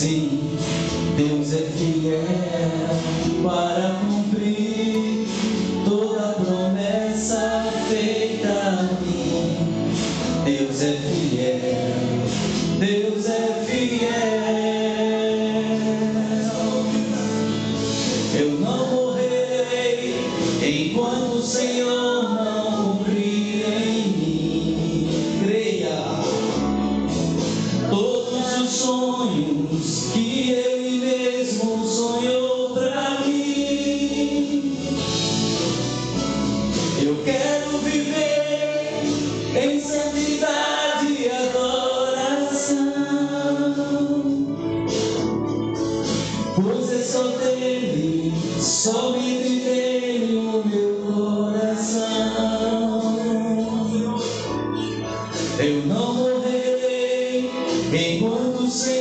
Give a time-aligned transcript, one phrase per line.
[0.00, 0.56] Sim,
[1.14, 2.22] Deus é fiel
[3.42, 3.99] para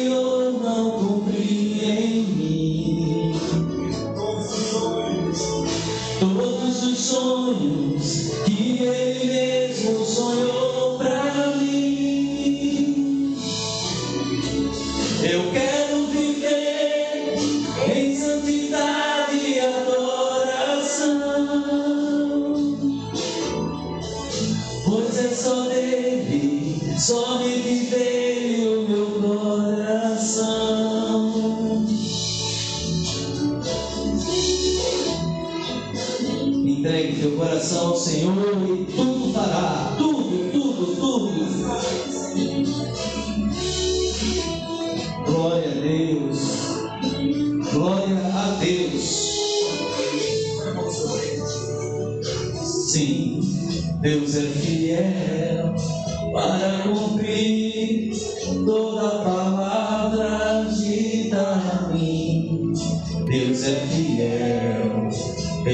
[0.10, 0.39] Senhor.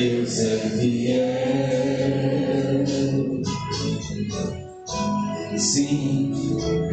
[0.08, 1.26] Deus é fiel.
[5.58, 6.32] Sim,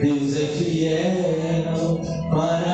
[0.00, 2.71] Deus é fiel para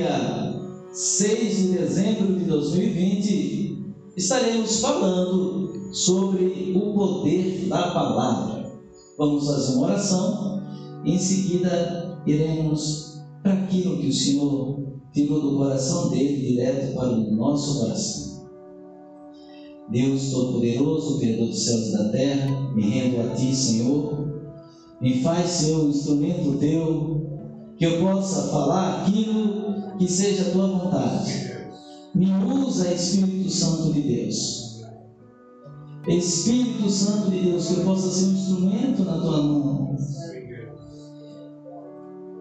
[0.00, 0.58] dia
[0.92, 8.72] 6 de dezembro de 2020, estaremos falando sobre o poder da palavra.
[9.18, 10.62] Vamos fazer uma oração,
[11.04, 14.80] em seguida iremos para aquilo que o Senhor
[15.12, 18.48] tirou do coração dele direto para o nosso coração.
[19.90, 24.30] Deus Todo-Poderoso, Criador dos céus e da terra, me rendo a Ti, Senhor.
[25.00, 27.20] Me faz, Senhor, um instrumento Teu,
[27.76, 29.69] que eu possa falar aquilo
[30.00, 31.68] que seja a tua vontade.
[32.14, 34.80] Me usa, Espírito Santo de Deus.
[36.08, 39.94] Espírito Santo de Deus, que eu possa ser um instrumento na tua mão.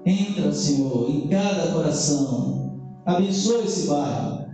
[0.05, 2.79] Entra, Senhor, em cada coração.
[3.05, 4.45] Abençoa esse bairro.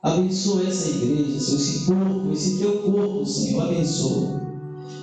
[0.00, 3.62] Abençoa essa igreja, Senhor, esse corpo, esse teu corpo, Senhor.
[3.64, 4.40] Abençoa.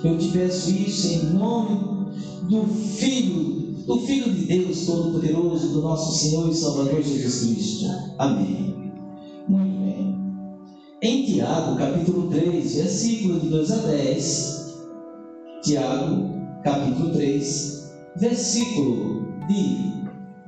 [0.02, 1.78] Eu te peço isso em nome
[2.48, 7.84] do Filho do Filho de Deus Todo-Poderoso, do nosso Senhor e Salvador Jesus Cristo.
[8.18, 8.92] Amém.
[9.48, 10.18] Muito bem.
[11.00, 14.76] Em Tiago, capítulo 3, versículo de 2 a 10.
[15.62, 16.30] Tiago,
[16.64, 19.92] capítulo 3, versículo de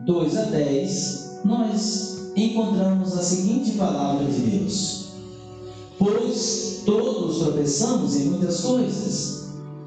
[0.05, 5.12] 2 a 10, nós encontramos a seguinte palavra de Deus:
[5.96, 9.38] Pois todos tropeçamos em muitas coisas.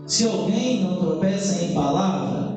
[0.07, 2.50] Se alguém não tropeça em palavra,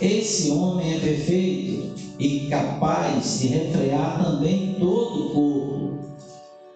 [0.00, 5.98] esse homem é perfeito e capaz de refrear também todo o corpo.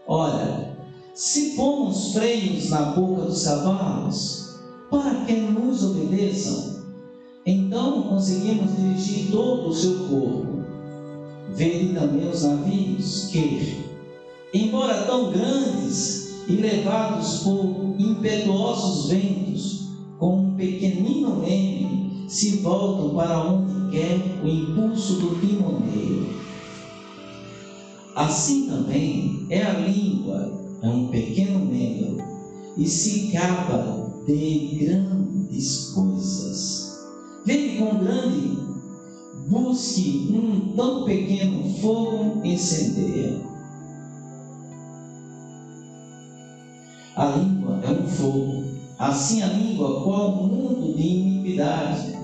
[0.06, 0.76] Ora,
[1.14, 4.58] se pomos freios na boca dos cavalos,
[4.90, 6.82] para que nos obedeçam,
[7.46, 10.64] então conseguimos dirigir todo o seu corpo.
[11.54, 13.84] Vede também os navios que,
[14.52, 19.88] embora tão grandes e levados por impetuosos ventos,
[20.18, 26.34] com um pequenino leme, se voltam para onde quer o impulso do timoneiro.
[28.14, 32.24] Assim também é a língua, é um pequeno membro,
[32.76, 36.98] e se gaba de grandes coisas.
[37.44, 38.58] Vem com grande,
[39.48, 43.40] busque um tão pequeno fogo incendeia.
[47.16, 52.16] A língua é um fogo Assim a língua, qual mundo de iniquidade,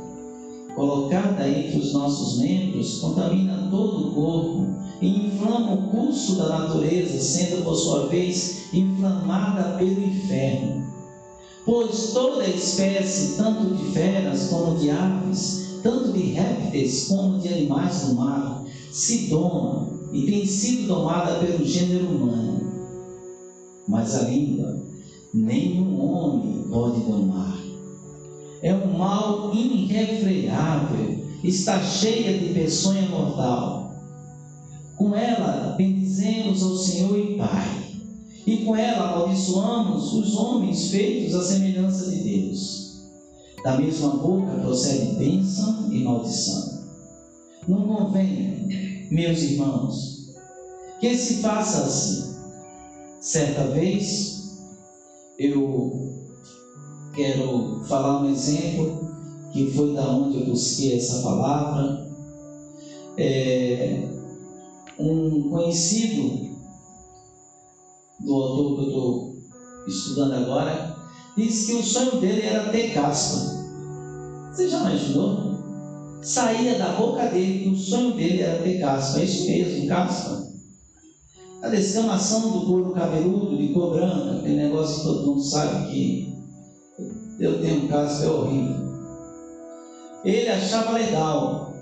[0.77, 4.67] colocada entre os nossos membros, contamina todo o corpo
[5.01, 10.85] e inflama o curso da natureza, sendo por sua vez inflamada pelo inferno.
[11.67, 18.03] Pois toda espécie, tanto de feras como de aves, tanto de répteis como de animais
[18.03, 22.61] do mar, se doma e tem sido domada pelo gênero humano.
[23.89, 24.90] Mas a língua
[25.33, 27.59] nenhum homem pode domar.
[28.63, 33.95] É um mal irrefreável, está cheia de peçonha mortal.
[34.97, 37.85] Com ela bendizemos ao Senhor e Pai,
[38.47, 42.81] e com ela amaldiçoamos os homens feitos à semelhança de Deus.
[43.65, 46.81] Da mesma boca procede bênção e maldição.
[47.69, 50.35] Não convém, meus irmãos,
[50.99, 52.31] que se faça assim.
[53.21, 54.40] Certa vez,
[55.41, 56.23] eu
[57.15, 59.09] quero falar um exemplo
[59.51, 62.07] que foi da onde eu busquei essa palavra.
[63.17, 64.07] É,
[64.99, 66.51] um conhecido
[68.21, 69.37] do autor que eu estou
[69.87, 70.95] estudando agora
[71.37, 73.65] disse que o sonho dele era ter caspa.
[74.53, 75.59] Você já imaginou?
[76.23, 79.21] Saía da boca dele que o sonho dele era ter caspa.
[79.21, 80.50] É isso mesmo, caspa
[81.63, 86.35] a descamação do couro cabeludo, de cor branca, aquele negócio que todo mundo sabe que
[87.39, 88.91] eu tenho um caso, é horrível.
[90.25, 91.75] Ele achava legal.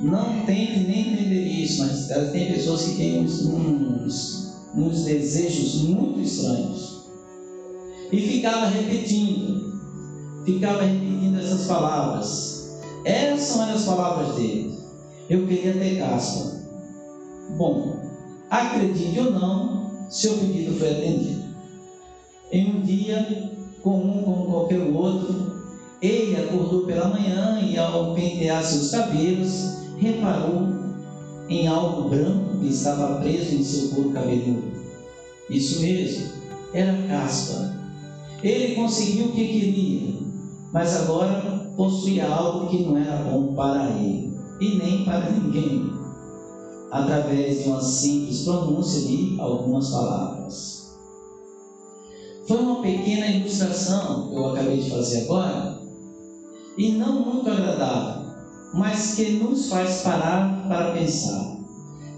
[0.00, 6.20] Não tente nem entender isso, mas tem pessoas que têm uns, uns, uns desejos muito
[6.20, 7.02] estranhos.
[8.10, 9.72] E ficava repetindo,
[10.44, 12.78] ficava repetindo essas palavras.
[13.04, 14.76] Essas são as palavras dele.
[15.28, 16.61] Eu queria ter caspa.
[17.50, 17.96] Bom,
[18.48, 21.42] acredite ou não, seu pedido foi atendido.
[22.50, 23.50] Em um dia
[23.82, 25.52] comum como qualquer outro,
[26.00, 30.68] ele acordou pela manhã e, ao pentear seus cabelos, reparou
[31.48, 34.72] em algo branco que estava preso em seu couro cabeludo.
[35.50, 36.32] Isso mesmo,
[36.72, 37.72] era caspa.
[38.42, 40.14] Ele conseguiu o que queria,
[40.72, 45.91] mas agora possuía algo que não era bom para ele e nem para ninguém
[46.92, 50.92] através de uma simples pronúncia de algumas palavras.
[52.46, 55.80] Foi uma pequena ilustração que eu acabei de fazer agora,
[56.76, 58.30] e não muito agradável,
[58.74, 61.56] mas que nos faz parar para pensar.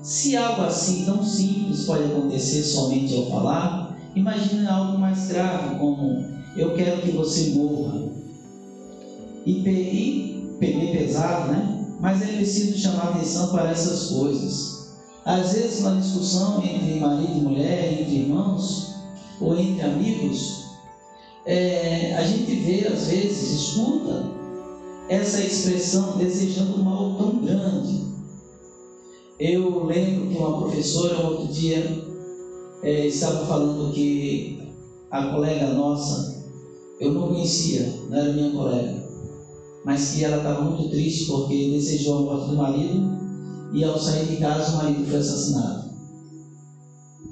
[0.03, 6.25] Se algo assim tão simples pode acontecer somente ao falar, imagine algo mais grave, como
[6.57, 8.13] eu quero que você morra.
[9.47, 11.74] E, e pesado, né?
[12.01, 14.95] Mas é preciso chamar atenção para essas coisas.
[15.25, 18.95] Às vezes, na discussão entre marido e mulher, entre irmãos
[19.41, 20.65] ou entre amigos,
[21.47, 24.31] é, a gente vê, às vezes, escuta
[25.09, 28.05] essa expressão desejando um mal tão grande.
[29.39, 32.05] Eu lembro que uma professora, outro dia,
[32.83, 34.63] é, estava falando que
[35.11, 36.45] a colega nossa,
[37.01, 39.04] eu não conhecia, não era minha colega,
[39.85, 43.25] mas que ela estava muito triste porque desejou a morte do marido
[43.73, 45.91] e ao sair de casa o marido foi assassinado.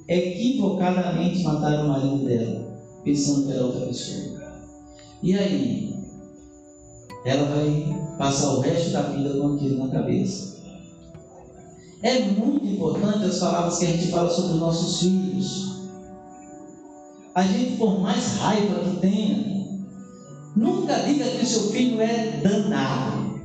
[0.08, 4.42] Equivocadamente mataram o marido dela, pensando que era outra pessoa.
[5.22, 5.94] E aí?
[7.24, 10.52] Ela vai passar o resto da vida com aquilo na cabeça.
[12.02, 15.72] É muito importante as palavras que a gente fala sobre os nossos filhos.
[17.32, 19.51] A gente, por mais raiva que tenha,
[20.56, 23.40] nunca diga que o seu filho é danado.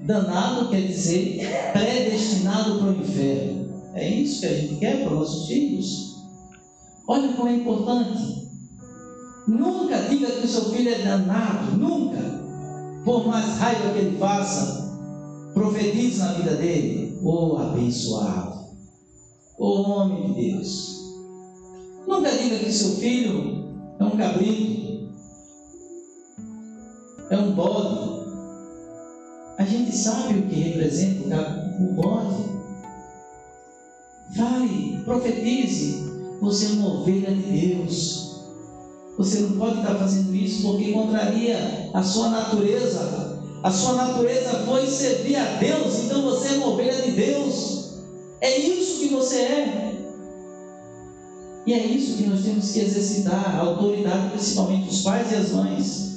[0.00, 1.40] Danado quer dizer
[1.72, 3.68] predestinado para o inferno.
[3.94, 6.16] É isso que a gente quer para os nossos filhos.
[7.06, 8.48] Olha como é importante.
[9.48, 12.18] Nunca diga que o seu filho é danado, nunca.
[13.04, 14.94] Por mais raiva que ele faça,
[15.54, 17.18] profetize na vida dele.
[17.22, 18.66] Oh, abençoado.
[19.58, 20.98] Oh, homem de Deus.
[22.06, 23.64] Nunca diga que seu filho
[23.98, 24.87] é um cabrito,
[27.48, 28.18] um bode.
[29.58, 32.44] A gente sabe o que representa o bode.
[34.36, 36.06] Fale, profetize.
[36.40, 38.28] Você é uma ovelha de Deus.
[39.16, 43.36] Você não pode estar fazendo isso porque contraria a sua natureza.
[43.64, 47.94] A sua natureza foi servir a Deus, então você é uma ovelha de Deus.
[48.40, 49.88] É isso que você é.
[51.66, 55.50] E é isso que nós temos que exercitar, a autoridade, principalmente os pais e as
[55.50, 56.07] mães.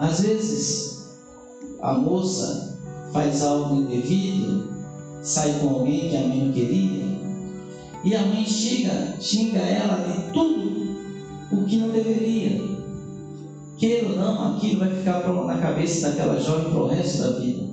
[0.00, 1.10] Às vezes,
[1.82, 2.78] a moça
[3.12, 4.66] faz algo indevido,
[5.20, 7.04] sai com alguém que a mãe não queria,
[8.02, 10.70] e a mãe xinga, xinga ela de tudo
[11.52, 12.62] o que não deveria.
[13.76, 17.68] Queira ou não, aquilo vai ficar na cabeça daquela jovem para o resto da vida.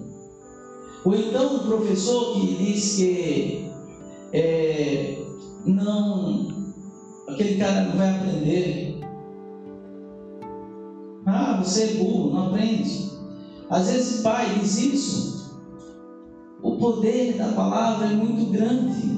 [1.06, 3.72] Ou então o professor que diz que
[4.34, 5.18] é,
[5.66, 6.46] não,
[7.30, 8.97] aquele cara não vai aprender.
[11.58, 13.12] Ah, você é burro, não aprende.
[13.70, 15.62] Às vezes pai diz isso.
[16.62, 19.18] O poder da palavra é muito grande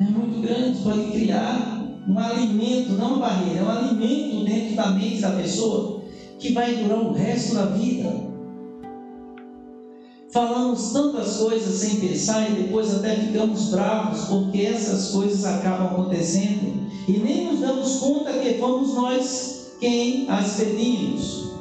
[0.00, 4.90] é muito grande, pode criar um alimento, não uma barreira, é um alimento dentro da
[4.90, 6.02] mente da pessoa
[6.38, 8.34] que vai durar o resto da vida.
[10.32, 16.88] Falamos tantas coisas sem pensar e depois até ficamos bravos porque essas coisas acabam acontecendo
[17.06, 21.52] e nem nos damos conta que fomos nós quem as pedimos,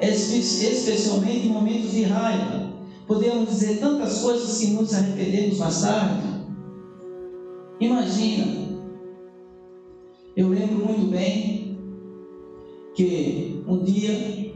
[0.00, 2.72] especialmente em momentos de raiva.
[3.06, 6.22] Podemos dizer tantas coisas que nos arrependemos mais tarde.
[7.80, 8.68] Imagina,
[10.36, 11.78] eu lembro muito bem
[12.94, 14.52] que um dia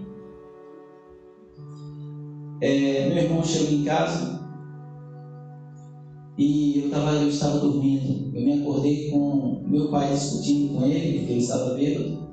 [2.61, 4.41] é, meu irmão chegou em casa
[6.39, 8.37] e eu, tava, eu estava dormindo.
[8.37, 12.32] Eu me acordei com meu pai discutindo com ele, porque ele estava bêbado.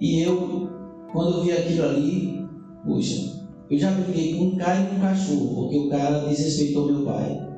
[0.00, 0.68] E eu,
[1.12, 2.42] quando eu vi aquilo ali,
[2.84, 3.38] puxa,
[3.70, 7.04] eu já briguei com um cara e com um cachorro, porque o cara desrespeitou meu
[7.04, 7.50] pai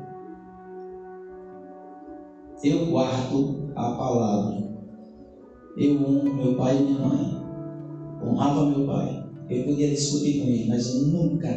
[2.62, 4.62] eu guardo a palavra.
[5.76, 7.36] Eu honro meu pai e minha mãe.
[8.22, 9.20] Honrava meu pai.
[9.50, 11.48] Eu podia discutir com ele, mas eu nunca,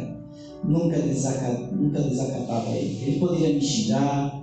[0.64, 3.04] nunca, nunca desacatava ele.
[3.04, 4.34] Ele poderia me xingar.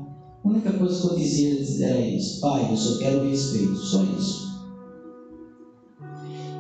[0.44, 3.76] A única coisa que eu dizia era isso: Pai, eu só quero respeito.
[3.76, 4.53] Só isso.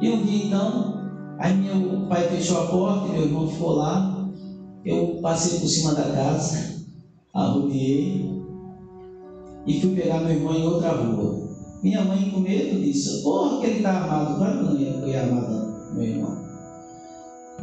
[0.03, 0.97] E um dia então,
[1.39, 4.27] aí meu pai fechou a porta, meu irmão ficou lá.
[4.83, 6.83] Eu passei por cima da casa,
[7.33, 8.29] arrumiei,
[9.65, 11.47] e fui pegar meu irmão em outra rua.
[11.81, 14.35] Minha mãe, com medo, disse: Porra, que ele está armado.
[14.35, 16.37] Claro que não ia armado, meu irmão.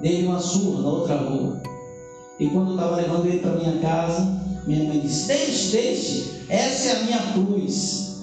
[0.00, 1.62] Dei uma surra na outra rua.
[2.38, 6.88] E quando eu estava levando ele para minha casa, minha mãe disse: Deixe, deixe, essa
[6.88, 8.18] é a minha cruz.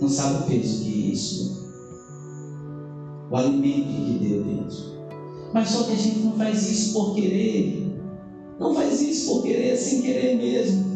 [0.00, 1.69] Não sabe o peso que é isso,
[3.30, 5.00] o alimento que deu dentro.
[5.52, 7.96] Mas só que a gente não faz isso por querer.
[8.58, 10.90] Não faz isso por querer, sem querer mesmo.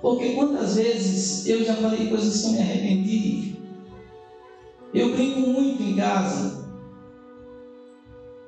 [0.00, 3.56] Porque quantas vezes eu já falei coisas que eu me arrependi.
[4.94, 6.66] Eu brinco muito em casa.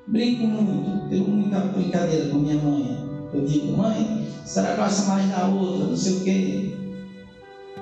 [0.07, 1.09] Brinco muito.
[1.09, 3.09] Tenho muita brincadeira com minha mãe.
[3.33, 5.87] Eu digo, mãe, será que gosta mais da outra?
[5.87, 6.75] Não sei o quê.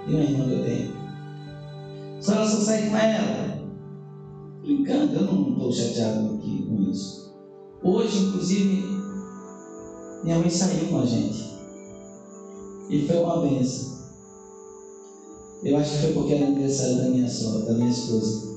[0.08, 0.92] E uma irmã que eu tenho.
[2.18, 3.45] A senhora só sai com ela.
[4.66, 7.32] Brincando, eu não estou chateado aqui com isso.
[7.84, 8.84] Hoje, inclusive,
[10.24, 11.54] minha mãe saiu com a gente.
[12.90, 13.94] E foi uma benção.
[15.62, 18.56] Eu acho que foi porque era aniversário da minha sogra, da minha esposa.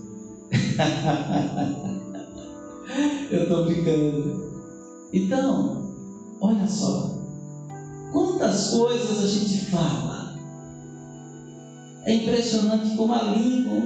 [3.29, 4.49] Eu estou brincando.
[5.13, 5.93] Então,
[6.41, 7.19] olha só.
[8.11, 10.33] Quantas coisas a gente fala.
[12.05, 13.79] É impressionante como a língua,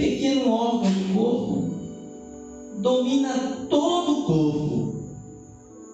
[0.00, 1.70] pequeno órgão do corpo,
[2.80, 5.00] domina todo o corpo.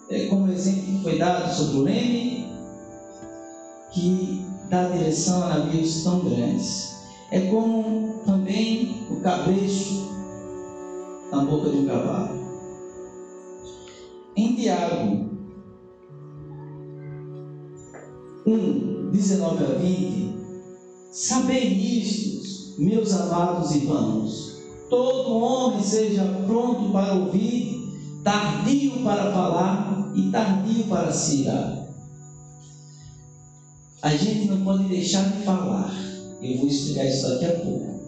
[0.08, 2.46] É como o exemplo que foi dado sobre o leme,
[3.92, 6.94] que dá direção a navios tão grandes.
[7.32, 10.06] É como também o cabrecho
[11.32, 12.46] na boca de um cavalo.
[14.36, 15.30] Em Tiago
[18.46, 20.36] 1, 19 a 20,
[21.10, 24.56] sabei isto, meus amados irmãos,
[24.90, 31.87] todo homem seja pronto para ouvir, tardio para falar e tardio para se irar.
[34.02, 35.90] A gente não pode deixar de falar.
[36.42, 38.00] Eu vou explicar isso daqui a pouco.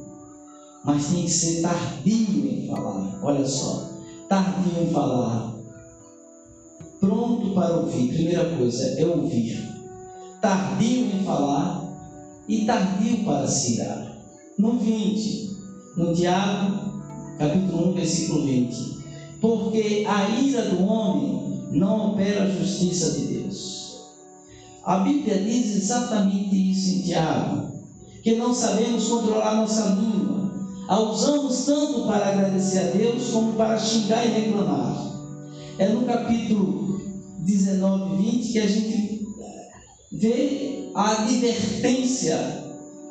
[0.85, 3.19] Mas tem que ser tardio em falar.
[3.23, 3.91] Olha só.
[4.29, 5.55] Tardio em falar.
[7.01, 8.09] Pronto para ouvir.
[8.09, 9.67] Primeira coisa é ouvir.
[10.41, 11.85] Tardio em falar
[12.47, 14.08] e tardio para se irar.
[14.59, 15.57] No 20,
[15.97, 16.93] no Tiago,
[17.39, 18.99] capítulo 1, versículo 20.
[19.41, 23.99] Porque a ira do homem não opera a justiça de Deus.
[24.85, 27.73] A Bíblia diz exatamente isso em Tiago,
[28.21, 30.51] que não sabemos controlar nossa língua.
[30.89, 35.13] A usamos tanto para agradecer a Deus como para xingar e reclamar.
[35.79, 37.01] É no capítulo
[37.45, 39.29] 19 e 20 que a gente
[40.11, 42.68] vê a advertência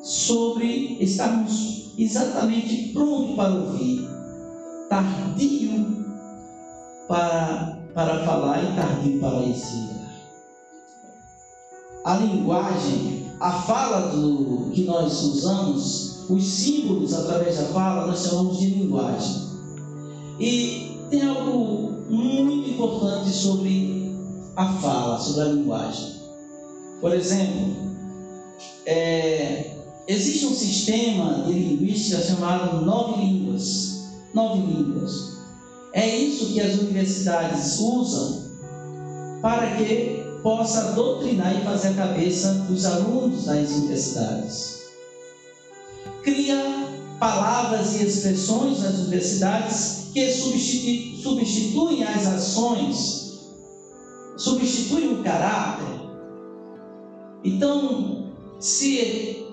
[0.07, 4.07] sobre estarmos exatamente prontos para ouvir,
[4.87, 6.05] tardio
[7.09, 9.97] para, para falar e tardio para ensinar
[12.05, 18.59] a linguagem, a fala do, que nós usamos, os símbolos através da fala, nós chamamos
[18.59, 19.41] de linguagem.
[20.39, 24.15] E tem algo muito importante sobre
[24.55, 26.13] a fala, sobre a linguagem.
[27.01, 27.75] Por exemplo,
[28.85, 29.76] é,
[30.07, 34.05] existe um sistema de linguística chamado nove línguas.
[34.33, 35.37] Nove línguas.
[35.93, 38.47] É isso que as universidades usam
[39.41, 44.77] para que possa doutrinar e fazer a cabeça dos alunos das universidades.
[46.23, 46.87] Cria
[47.19, 53.41] palavras e expressões nas universidades que substituem as ações,
[54.37, 55.99] substituem o caráter.
[57.43, 59.46] Então, se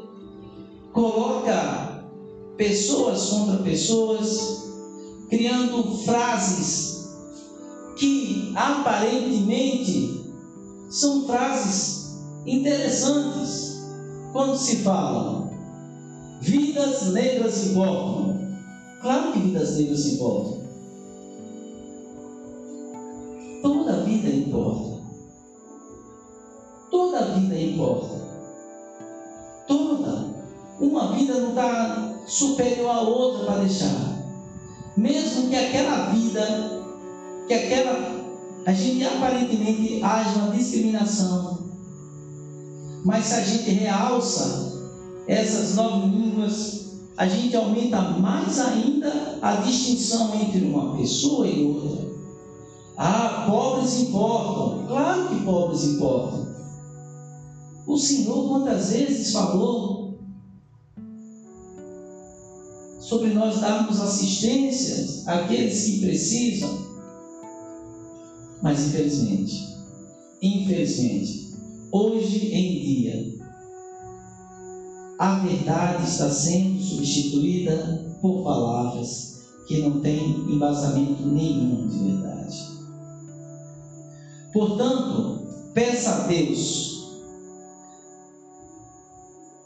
[0.94, 2.06] coloca
[2.56, 4.64] pessoas contra pessoas,
[5.28, 7.10] criando frases
[7.98, 10.24] que aparentemente
[10.88, 13.84] são frases interessantes
[14.32, 15.50] quando se fala
[16.40, 18.38] vidas negras importam.
[19.00, 20.64] Claro que vidas negras importam.
[23.62, 25.02] Toda vida importa.
[26.90, 28.14] Toda vida importa.
[29.66, 30.23] Toda.
[30.84, 34.22] Uma vida não está superior à outra para deixar.
[34.94, 36.84] Mesmo que aquela vida,
[37.48, 38.22] que aquela
[38.66, 41.58] a gente aparentemente age uma discriminação.
[43.02, 44.72] Mas se a gente realça
[45.26, 52.04] essas nove línguas, a gente aumenta mais ainda a distinção entre uma pessoa e outra.
[52.96, 54.86] Ah, pobres importam.
[54.86, 56.46] Claro que pobres importam.
[57.86, 60.03] O Senhor quantas vezes falou
[63.04, 66.78] sobre nós darmos assistência àqueles que precisam.
[68.62, 69.76] Mas infelizmente,
[70.40, 71.54] infelizmente,
[71.92, 73.34] hoje em dia,
[75.18, 82.58] a verdade está sendo substituída por palavras que não têm embasamento nenhum de verdade.
[84.50, 86.93] Portanto, peça a Deus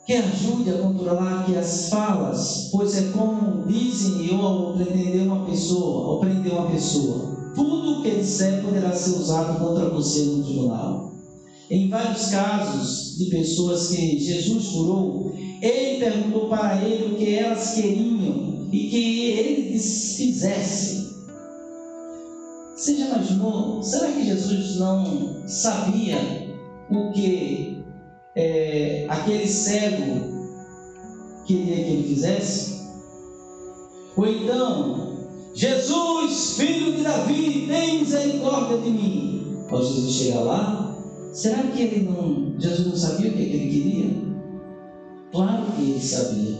[0.08, 5.44] que ajude a controlar aqui as falas, pois é como dizem eu ao prender uma
[5.44, 10.44] pessoa, ao prender uma pessoa tudo o que disser poderá ser usado contra você no
[10.44, 11.12] tribunal.
[11.70, 17.74] Em vários casos de pessoas que Jesus curou, ele perguntou para ele o que elas
[17.74, 21.06] queriam e que ele fizesse.
[22.74, 23.82] Você já imaginou?
[23.82, 26.48] Será que Jesus não sabia
[26.90, 27.77] o que
[28.38, 30.38] é, aquele cego
[31.44, 32.86] queria que ele fizesse?
[34.16, 35.18] Ou então,
[35.54, 39.64] Jesus, filho de Davi, tem misericórdia de mim.
[39.68, 40.96] Ao Jesus chegar lá,
[41.32, 44.28] será que ele não, Jesus não sabia o que, ele queria?
[45.32, 46.58] Claro que ele sabia.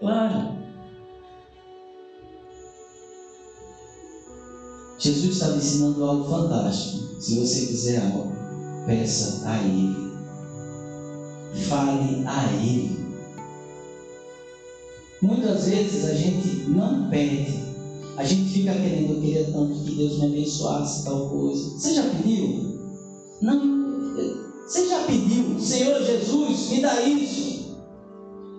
[0.00, 0.54] Claro.
[4.98, 7.20] Jesus está ensinando algo fantástico.
[7.20, 8.32] Se você quiser algo,
[8.86, 10.03] peça a Ele.
[11.54, 13.04] Fale a Ele.
[15.22, 17.64] Muitas vezes a gente não pede.
[18.16, 21.70] A gente fica querendo, eu queria tanto que Deus me abençoasse tal coisa.
[21.70, 22.78] Você já pediu?
[23.42, 23.84] Não.
[24.66, 27.76] Você já pediu, Senhor Jesus, me dá isso.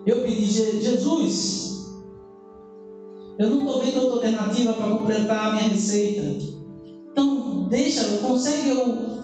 [0.06, 1.66] Eu pedi, Jesus,
[3.38, 6.22] eu não estou vendo outra alternativa para completar a minha receita.
[7.12, 9.24] Então, deixa, consegue o,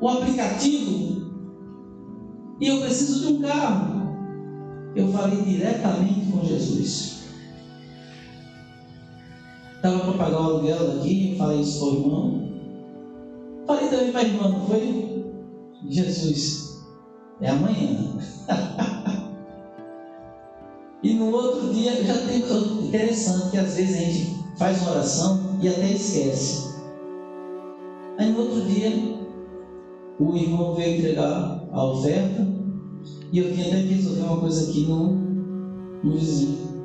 [0.00, 1.21] o aplicativo.
[2.60, 4.02] E eu preciso de um carro.
[4.94, 7.22] Eu falei diretamente com Jesus.
[9.76, 12.52] Estava para pagar o aluguel daqui, eu falei isso para o irmão.
[13.66, 15.24] Falei também para a irmã, não foi?
[15.88, 16.84] Jesus,
[17.40, 18.16] é amanhã.
[21.02, 22.38] e no outro dia já tem
[22.86, 26.72] interessante que às vezes a gente faz uma oração e até esquece.
[28.18, 28.90] Aí no outro dia
[30.20, 32.46] o irmão veio entregar a oferta
[33.32, 35.14] e eu tinha até que resolver uma coisa aqui no,
[36.04, 36.84] no vizinho.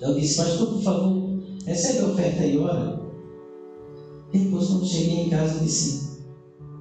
[0.00, 3.02] Eu disse, pastor, por favor, recebe a oferta aí, ora.
[4.32, 6.22] Depois, quando cheguei em casa, eu disse,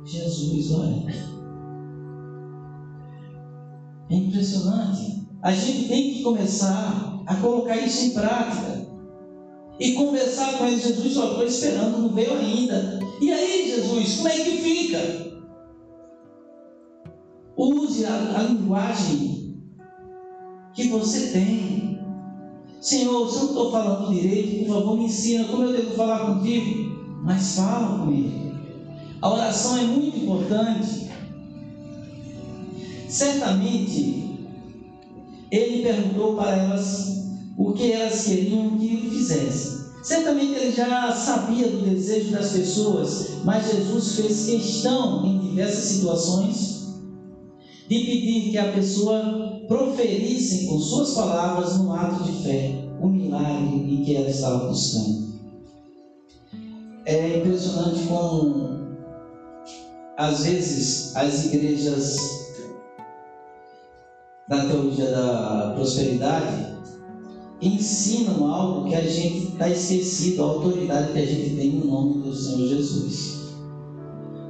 [0.06, 1.34] Jesus, olha.
[4.10, 5.28] É impressionante.
[5.42, 8.88] A gente tem que começar a colocar isso em prática.
[9.80, 13.00] E conversar com ele, Jesus, só estou esperando, não veio ainda.
[13.20, 15.33] E aí, Jesus, como é que fica?
[18.06, 19.58] A, a linguagem
[20.74, 22.00] que você tem.
[22.82, 26.36] Senhor, se eu não estou falando direito, por favor, me ensina como eu devo falar
[26.36, 27.22] contigo.
[27.24, 28.54] Mas fala comigo.
[29.22, 31.10] A oração é muito importante.
[33.08, 34.24] Certamente,
[35.50, 37.14] ele perguntou para elas
[37.58, 39.84] o que elas queriam que ele fizesse.
[40.04, 46.73] Certamente ele já sabia do desejo das pessoas, mas Jesus fez questão, em diversas situações,
[47.88, 53.76] de pedir que a pessoa proferisse com suas palavras no ato de fé o milagre
[53.76, 55.34] em que ela estava buscando.
[57.06, 58.80] É impressionante como,
[60.18, 62.16] às vezes, as igrejas
[64.48, 66.74] da teologia da prosperidade
[67.62, 72.22] ensinam algo que a gente está esquecido, a autoridade que a gente tem no nome
[72.24, 73.54] do Senhor Jesus.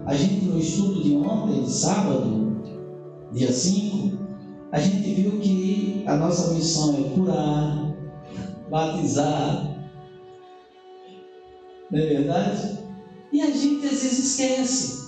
[0.05, 2.42] A gente, no estudo de ontem, de sábado,
[3.33, 4.17] dia 5,
[4.71, 7.95] a gente viu que a nossa missão é curar,
[8.69, 9.75] batizar,
[11.89, 12.79] não é verdade?
[13.31, 15.03] E a gente às vezes esquece.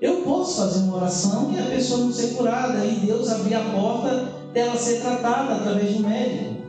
[0.00, 3.70] Eu posso fazer uma oração e a pessoa não ser curada, e Deus abrir a
[3.70, 6.60] porta dela ser tratada através um médico.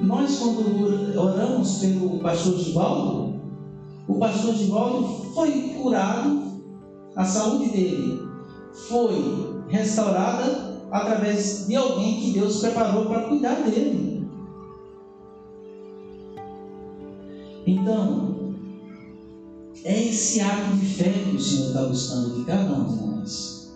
[0.00, 3.40] Nós, quando oramos pelo pastor Givaldo,
[4.08, 6.41] o pastor Givaldo foi curado
[7.14, 8.22] a saúde dele
[8.88, 14.28] foi restaurada através de alguém que Deus preparou para cuidar dele.
[17.66, 18.54] Então,
[19.84, 23.72] é esse ato de fé que o Senhor está buscando de cada um de nós.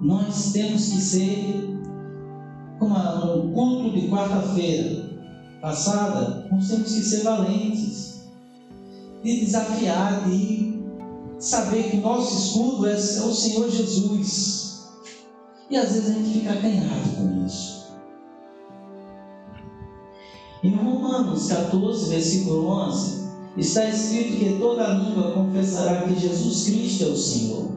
[0.00, 1.80] Nós temos que ser,
[2.78, 5.10] como no culto de quarta-feira
[5.60, 8.20] passada, nós temos que ser valentes,
[9.22, 10.69] de desafiar, de
[11.40, 14.88] saber que o nosso escudo é, o Senhor Jesus.
[15.70, 17.80] E às vezes a gente fica acanhado com isso.
[20.62, 27.06] Em Romanos 14, versículo 11, está escrito que toda língua confessará que Jesus Cristo é
[27.06, 27.70] o Senhor.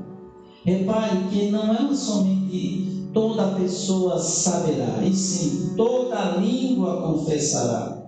[0.65, 8.02] Repare que não é somente toda pessoa saberá, e sim toda língua confessará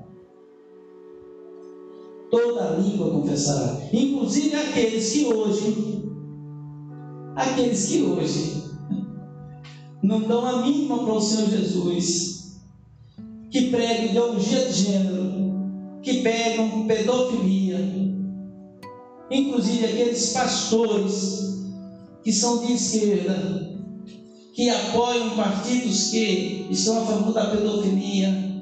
[2.29, 6.03] toda língua confessará, inclusive aqueles que hoje,
[7.35, 8.63] aqueles que hoje
[10.01, 12.59] não dão a mínima para o Senhor Jesus,
[13.49, 15.25] que pregam ideologia de gênero,
[16.01, 17.79] que pegam pedofilia,
[19.31, 21.63] inclusive aqueles pastores
[22.23, 23.75] que são de esquerda,
[24.53, 28.54] que apoiam partidos que estão a favor da pedofilia,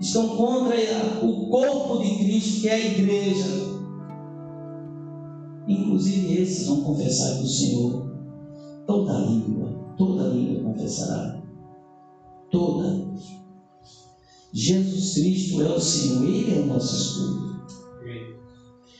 [0.00, 0.76] estão contra
[1.22, 3.68] o corpo de Cristo, que é a igreja.
[5.66, 8.10] Inclusive esses vão confessar que o Senhor,
[8.86, 11.42] toda língua, toda língua confessará.
[12.50, 13.06] Toda.
[14.52, 17.48] Jesus Cristo é o Senhor, Ele é o nosso escudo.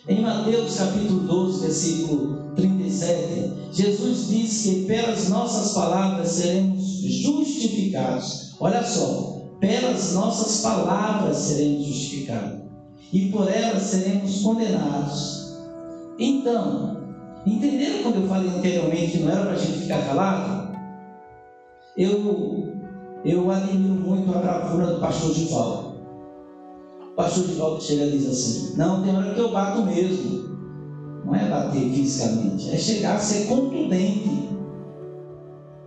[0.09, 8.55] Em Mateus capítulo 12, versículo 37, Jesus diz que pelas nossas palavras seremos justificados.
[8.59, 12.59] Olha só, pelas nossas palavras seremos justificados.
[13.13, 15.57] e por elas seremos condenados.
[16.19, 16.99] Então,
[17.47, 20.77] entenderam quando eu falei anteriormente que não era para a gente ficar calado?
[21.97, 22.75] Eu,
[23.25, 25.99] eu admiro muito a bravura do pastor Givaldo.
[27.01, 30.49] O pastor Givaldo chega e diz assim: Não, tem hora que eu bato mesmo.
[31.25, 34.49] Não é bater fisicamente, é chegar a ser contundente.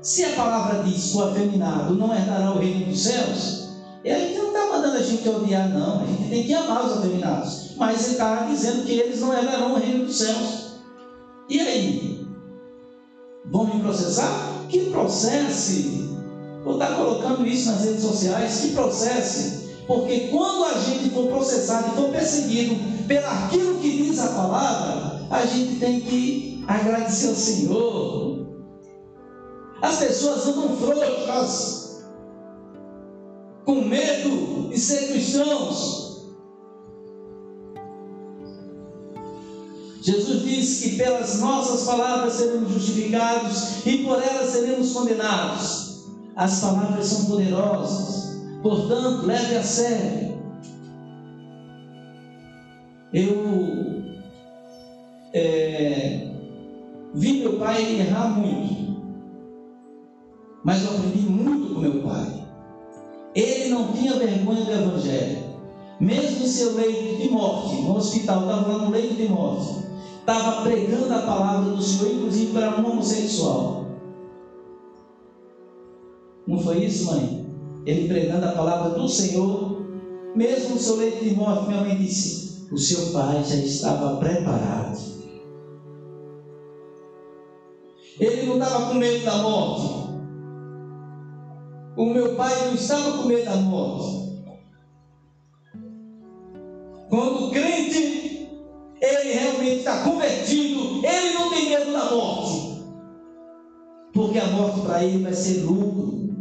[0.01, 3.60] Se a palavra diz que o afeminado não herdará o reino dos céus,
[4.03, 6.01] ele não está mandando a gente odiar, não.
[6.01, 7.75] A gente tem que amar os afeminados.
[7.77, 10.71] Mas ele está dizendo que eles não herdarão o reino dos céus.
[11.49, 12.27] E aí?
[13.45, 14.65] Vão me processar?
[14.69, 16.09] Que processe.
[16.63, 18.61] Vou estar colocando isso nas redes sociais.
[18.61, 19.61] Que processe.
[19.87, 22.75] Porque quando a gente for processado e for perseguido
[23.07, 28.47] pelaquilo que diz a palavra, a gente tem que agradecer ao Senhor.
[29.81, 31.80] As pessoas andam frouxas,
[33.65, 36.11] com medo de ser cristãos.
[40.01, 46.07] Jesus disse que pelas nossas palavras seremos justificados e por elas seremos condenados.
[46.35, 50.41] As palavras são poderosas, portanto, leve a sério.
[53.13, 54.01] Eu
[55.33, 56.31] é,
[57.13, 59.03] vi meu pai errar muito,
[60.63, 62.40] mas eu aprendi muito com meu pai.
[63.33, 65.43] Ele não tinha vergonha do Evangelho,
[65.99, 69.85] mesmo em seu leito de morte, no hospital, estava lá no leito de morte,
[70.19, 73.85] estava pregando a palavra do Senhor, inclusive para um homossexual.
[76.45, 77.45] Não foi isso, mãe?
[77.85, 79.81] Ele pregando a palavra do Senhor,
[80.35, 84.99] mesmo no seu leito de morte, minha mãe disse: O seu pai já estava preparado.
[88.19, 90.00] Ele não estava com medo da morte.
[91.97, 94.21] O meu pai não estava com medo da morte.
[97.09, 98.49] Quando o crente,
[99.01, 102.83] ele realmente está convertido, ele não tem medo da morte.
[104.13, 106.33] Porque a morte para ele vai ser lucro.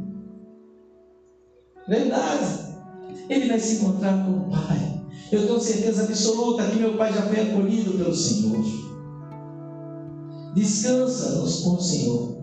[1.88, 2.70] Verdade.
[3.28, 5.00] Ele vai se encontrar com o Pai.
[5.32, 8.64] Eu tenho certeza absoluta que meu Pai já foi acolhido pelo Senhor.
[10.54, 12.39] Descansa com o Senhor.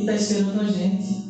[0.00, 1.28] Está esperando a gente.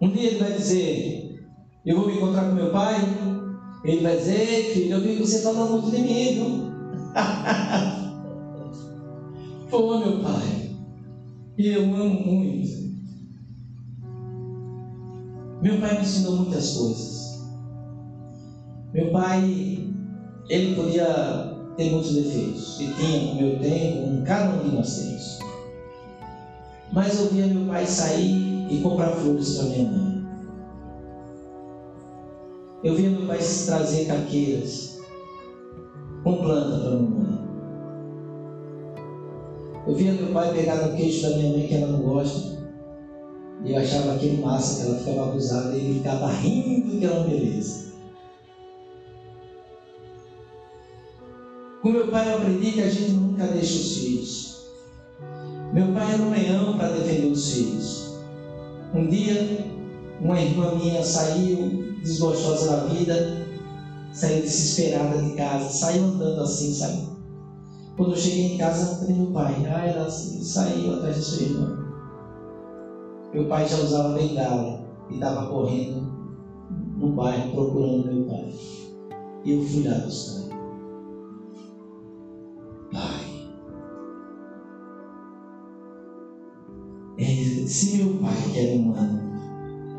[0.00, 1.44] Um dia ele vai dizer:
[1.84, 3.00] Eu vou me encontrar com meu pai.
[3.84, 6.66] Ele vai dizer: Filho, eu vi você falando muito de mim, viu?
[9.70, 10.70] Pô, meu pai.
[11.58, 12.86] Eu amo muito.
[15.62, 17.46] Meu pai me ensinou muitas coisas.
[18.92, 19.88] Meu pai,
[20.50, 22.80] ele podia ter muitos defeitos.
[22.80, 25.45] E tinha, como eu tenho, cada um de nós temos.
[26.92, 30.26] Mas eu via meu pai sair e comprar flores para minha mãe.
[32.84, 34.98] Eu via meu pai trazer caqueiras
[36.22, 37.46] com planta para minha mãe.
[39.86, 42.56] Eu via meu pai pegar no queixo da minha mãe que ela não gosta.
[43.64, 47.14] E eu achava aquele massa que ela ficava abusada e ele ficava rindo que era
[47.14, 47.86] uma beleza.
[51.82, 54.55] Com meu pai eu aprendi que a gente nunca deixa os filhos.
[55.72, 58.12] Meu pai era um leão para defender os filhos.
[58.94, 59.66] Um dia,
[60.20, 63.46] uma irmã minha saiu desgostosa da vida,
[64.12, 67.04] saiu desesperada de casa, saiu andando assim, sabe?
[67.96, 71.78] Quando eu cheguei em casa, falei, meu pai, ah, ela saiu atrás de sua irmã.
[73.34, 76.06] Meu pai já usava bengala e estava correndo
[76.96, 78.48] no bairro procurando meu pai.
[79.44, 80.45] E eu fui lá buscar.
[87.66, 89.20] Se meu pai, que era humano,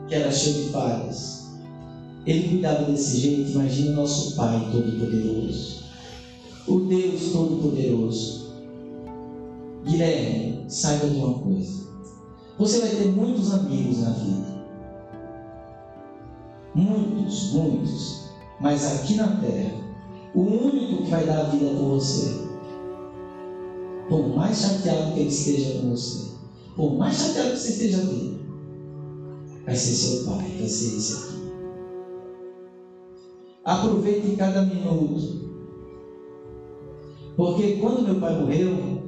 [0.08, 1.47] que era cheio de falhas,
[2.25, 5.84] ele cuidava desse jeito, imagina nosso Pai Todo-Poderoso.
[6.67, 8.47] O Deus Todo-Poderoso.
[9.86, 11.88] Guilherme, saiba de uma coisa.
[12.60, 14.65] Você vai ter muitos amigos na vida.
[16.75, 18.27] Muitos, muitos.
[18.60, 19.77] Mas aqui na terra,
[20.36, 22.45] o único que vai dar a vida por você,
[24.10, 26.37] por mais chateado que ele esteja com você,
[26.77, 28.39] por mais chateado que você esteja ali,
[29.65, 31.37] vai ser seu pai, vai ser esse aqui.
[33.65, 35.47] Aproveite cada minuto.
[37.35, 39.01] Porque quando meu pai morreu,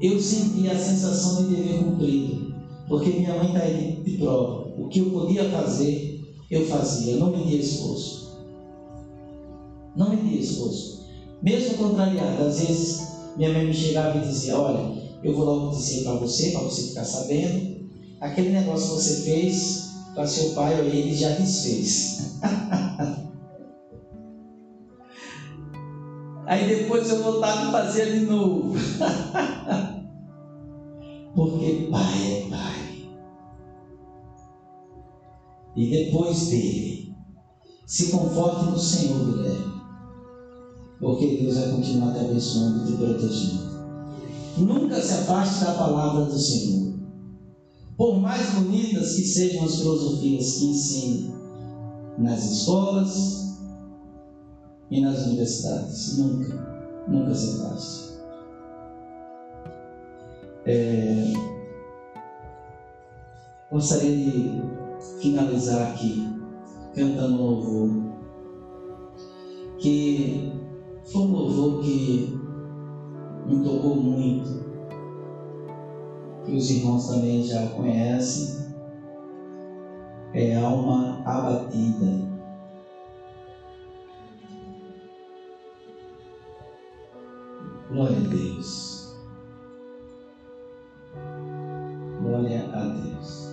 [0.00, 2.54] eu senti a sensação de dever cumprido,
[2.86, 4.74] porque minha mãe está aí de prova.
[4.78, 8.38] O que eu podia fazer, eu fazia, eu não media esforço.
[9.96, 11.08] Não media esforço.
[11.42, 16.02] Mesmo contrariado, às vezes minha mãe me chegava e dizia: Olha, eu vou logo dizer
[16.02, 17.86] para você, para você ficar sabendo,
[18.20, 22.18] aquele negócio que você fez, para seu pai, ele já desfez.
[26.46, 28.74] Aí depois eu voltava e fazia de novo.
[31.34, 32.90] Porque pai é pai.
[35.76, 37.12] E depois dele,
[37.86, 39.70] se conforte no Senhor, Guilherme.
[40.98, 43.69] Porque Deus vai continuar te abençoando e te protegendo.
[44.60, 46.92] Nunca se afaste da palavra do Senhor.
[47.96, 51.40] Por mais bonitas que sejam as filosofias que ensinam
[52.18, 53.56] nas escolas
[54.90, 58.10] e nas universidades, nunca, nunca se afaste.
[60.66, 61.32] É,
[63.72, 64.62] gostaria de
[65.20, 66.28] finalizar aqui
[66.94, 67.90] cantando um louvor
[69.78, 70.52] que
[71.04, 72.39] foi um louvor que
[73.50, 74.62] me tocou muito,
[76.44, 78.64] que os irmãos também já conhecem,
[80.32, 82.30] é alma abatida.
[87.88, 89.08] Glória a Deus.
[92.20, 93.49] Glória a Deus.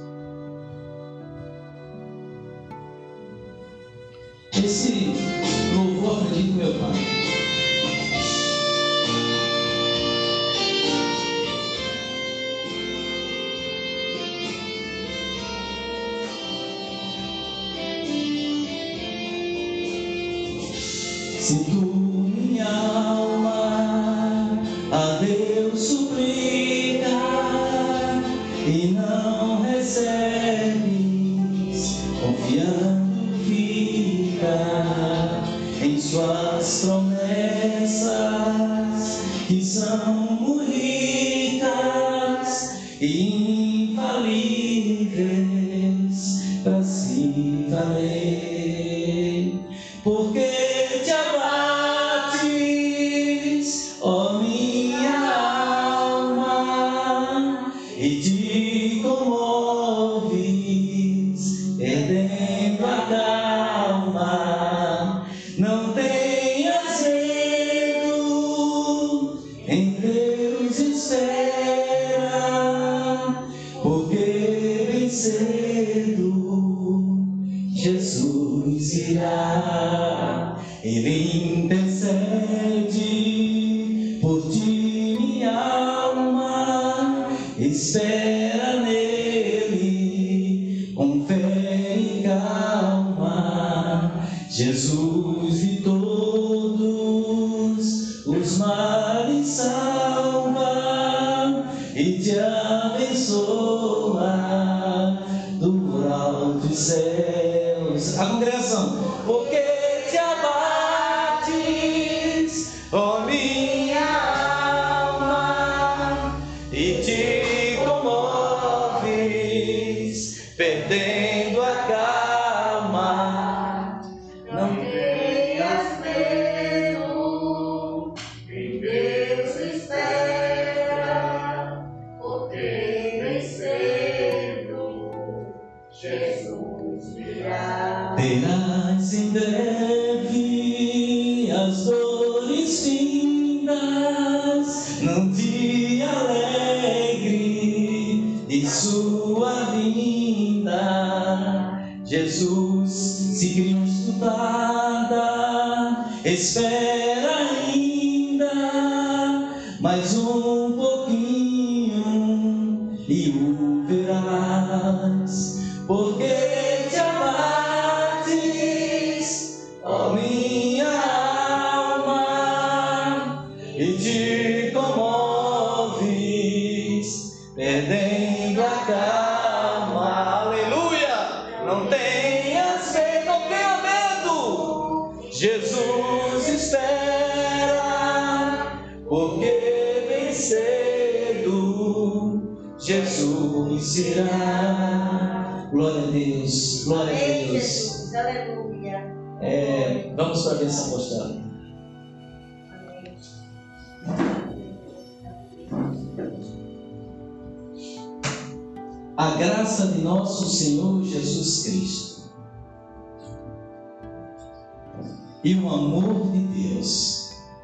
[99.73, 99.97] Males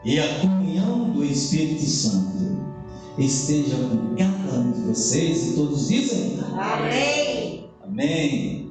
[0.06, 2.34] e a comunhão do Espírito Santo
[3.18, 7.66] estejam com cada um de vocês e todos dizem Amém.
[7.84, 8.63] Amém.